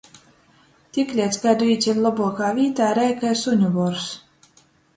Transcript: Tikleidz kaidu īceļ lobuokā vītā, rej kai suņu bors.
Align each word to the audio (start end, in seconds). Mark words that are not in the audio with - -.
Tikleidz 0.97 1.37
kaidu 1.43 1.67
īceļ 1.75 2.01
lobuokā 2.07 2.49
vītā, 2.61 2.89
rej 3.01 3.17
kai 3.25 3.37
suņu 3.45 3.73
bors. 3.79 4.11